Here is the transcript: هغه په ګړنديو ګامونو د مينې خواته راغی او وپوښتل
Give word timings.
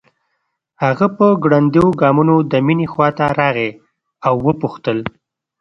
هغه 0.83 1.07
په 1.17 1.25
ګړنديو 1.43 1.87
ګامونو 2.01 2.35
د 2.51 2.53
مينې 2.65 2.87
خواته 2.93 3.25
راغی 3.39 3.69
او 4.27 4.33
وپوښتل 4.47 4.99